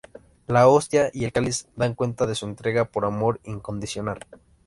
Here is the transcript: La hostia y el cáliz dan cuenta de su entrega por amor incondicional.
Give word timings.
La 0.47 0.67
hostia 0.67 1.11
y 1.13 1.25
el 1.25 1.31
cáliz 1.31 1.67
dan 1.75 1.93
cuenta 1.93 2.25
de 2.25 2.33
su 2.33 2.47
entrega 2.47 2.85
por 2.85 3.05
amor 3.05 3.39
incondicional. 3.43 4.19